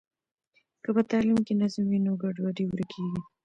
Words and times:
که 0.83 0.89
په 0.95 1.01
تعلیم 1.09 1.39
کې 1.47 1.53
نظم 1.61 1.83
وي 1.87 1.99
نو 2.05 2.11
ګډوډي 2.23 2.65
ورکیږي. 2.67 3.19